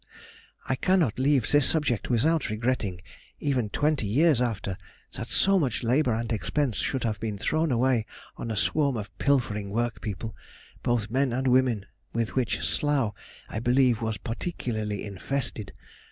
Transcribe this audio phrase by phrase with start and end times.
[0.67, 3.01] I cannot leave this subject without regretting,
[3.39, 4.75] even twenty years after,
[5.13, 9.15] that so much labour and expense should have been thrown away on a swarm of
[9.19, 10.35] pilfering work people,
[10.81, 13.13] both men and women, with which Slough,
[13.47, 15.71] I believe, was particularly infested.